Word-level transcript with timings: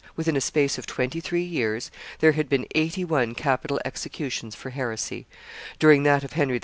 within 0.15 0.35
a 0.35 0.41
space 0.41 0.79
of 0.79 0.87
twenty 0.87 1.19
three 1.19 1.43
years, 1.43 1.91
there 2.21 2.31
had 2.31 2.49
been 2.49 2.65
eighty 2.73 3.05
one 3.05 3.35
capital 3.35 3.79
executions 3.85 4.55
for 4.55 4.71
heresy; 4.71 5.27
during 5.77 6.01
that 6.01 6.23
of 6.23 6.33
Henry 6.33 6.55
II. 6.57 6.59